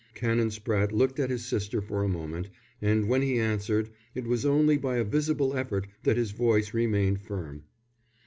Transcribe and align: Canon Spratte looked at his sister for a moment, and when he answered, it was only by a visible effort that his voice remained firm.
Canon 0.15 0.47
Spratte 0.49 0.91
looked 0.91 1.19
at 1.19 1.29
his 1.29 1.45
sister 1.45 1.79
for 1.79 2.01
a 2.01 2.07
moment, 2.09 2.49
and 2.81 3.07
when 3.07 3.21
he 3.21 3.37
answered, 3.39 3.91
it 4.15 4.25
was 4.25 4.47
only 4.47 4.75
by 4.75 4.95
a 4.97 5.03
visible 5.03 5.55
effort 5.55 5.85
that 6.05 6.17
his 6.17 6.31
voice 6.31 6.73
remained 6.73 7.21
firm. 7.21 7.65